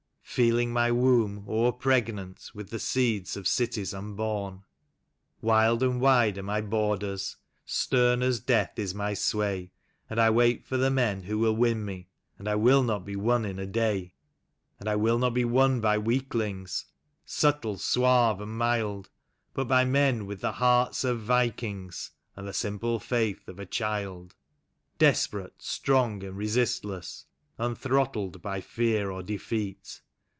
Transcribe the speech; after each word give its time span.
Feeling 0.31 0.71
my 0.71 0.91
womb 0.93 1.43
o'er 1.49 1.73
pregnant 1.73 2.51
with 2.55 2.69
the 2.69 2.79
seed 2.79 3.27
of 3.35 3.49
cities 3.49 3.93
unborn. 3.93 4.63
Wild 5.41 5.83
and 5.83 5.99
wide 5.99 6.37
are 6.37 6.43
my 6.43 6.61
borders, 6.61 7.35
stern 7.65 8.23
as 8.23 8.39
death 8.39 8.79
is 8.79 8.95
my 8.95 9.13
sway, 9.13 9.73
And 10.09 10.21
I 10.21 10.29
wait 10.29 10.65
for 10.65 10.77
the 10.77 10.89
men 10.89 11.23
who 11.23 11.37
will 11.37 11.53
win 11.57 11.83
me— 11.83 12.07
and 12.39 12.47
I 12.47 12.55
will 12.55 12.81
not 12.81 13.03
be 13.03 13.17
won 13.17 13.43
in 13.43 13.59
a 13.59 13.65
day; 13.65 14.13
And 14.79 14.87
I 14.87 14.95
will 14.95 15.19
not 15.19 15.33
be 15.33 15.43
won 15.43 15.81
by 15.81 15.97
weaklings, 15.97 16.85
subtile, 17.25 17.77
suave 17.77 18.39
and 18.39 18.57
mild. 18.57 19.09
But 19.53 19.67
by 19.67 19.83
men 19.83 20.25
with 20.25 20.39
the 20.39 20.53
hearts 20.53 21.03
of 21.03 21.19
vikings, 21.19 22.11
and 22.37 22.47
the 22.47 22.53
simple 22.53 22.99
faith 23.01 23.49
of 23.49 23.59
a 23.59 23.65
child; 23.65 24.33
Desperate, 24.97 25.55
strong 25.61 26.23
and 26.23 26.37
resistless, 26.37 27.25
unthrottled 27.59 28.41
by 28.41 28.61
fear 28.61 29.11
or 29.11 29.23
defeat. 29.23 29.99